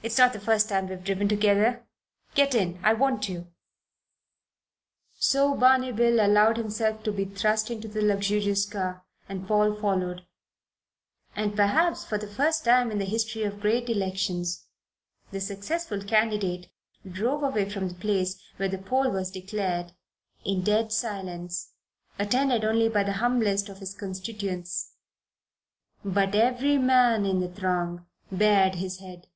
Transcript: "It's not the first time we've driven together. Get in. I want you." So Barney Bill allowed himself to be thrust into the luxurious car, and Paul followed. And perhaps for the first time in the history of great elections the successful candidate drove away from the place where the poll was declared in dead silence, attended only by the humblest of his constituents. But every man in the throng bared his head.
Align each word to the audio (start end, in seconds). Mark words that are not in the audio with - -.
"It's 0.00 0.16
not 0.16 0.32
the 0.32 0.38
first 0.38 0.68
time 0.68 0.86
we've 0.88 1.02
driven 1.02 1.26
together. 1.28 1.84
Get 2.36 2.54
in. 2.54 2.78
I 2.84 2.92
want 2.92 3.28
you." 3.28 3.48
So 5.16 5.56
Barney 5.56 5.90
Bill 5.90 6.24
allowed 6.24 6.56
himself 6.56 7.02
to 7.02 7.10
be 7.10 7.24
thrust 7.24 7.68
into 7.68 7.88
the 7.88 8.00
luxurious 8.00 8.64
car, 8.64 9.04
and 9.28 9.48
Paul 9.48 9.74
followed. 9.74 10.24
And 11.34 11.56
perhaps 11.56 12.04
for 12.04 12.16
the 12.16 12.28
first 12.28 12.64
time 12.64 12.92
in 12.92 12.98
the 13.00 13.04
history 13.06 13.42
of 13.42 13.58
great 13.60 13.88
elections 13.90 14.68
the 15.32 15.40
successful 15.40 16.00
candidate 16.00 16.70
drove 17.04 17.42
away 17.42 17.68
from 17.68 17.88
the 17.88 17.94
place 17.94 18.40
where 18.56 18.68
the 18.68 18.78
poll 18.78 19.10
was 19.10 19.32
declared 19.32 19.94
in 20.44 20.62
dead 20.62 20.92
silence, 20.92 21.72
attended 22.20 22.64
only 22.64 22.88
by 22.88 23.02
the 23.02 23.14
humblest 23.14 23.68
of 23.68 23.78
his 23.78 23.94
constituents. 23.94 24.92
But 26.04 26.36
every 26.36 26.78
man 26.78 27.26
in 27.26 27.40
the 27.40 27.48
throng 27.50 28.06
bared 28.30 28.76
his 28.76 29.00
head. 29.00 29.26